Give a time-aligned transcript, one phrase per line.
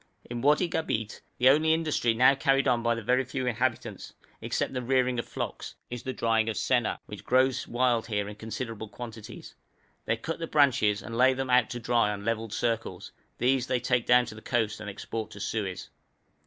[0.27, 4.73] In Wadi Gabeit, the only industry now carried on by the very few inhabitants, except
[4.73, 8.87] the rearing of flocks, is the drying of senna, which grows wild here in considerable
[8.89, 9.53] quantities.
[10.05, 13.79] They cut the branches and lay them out to dry on levelled circles; these they
[13.79, 15.91] take down to the coast and export to Suez.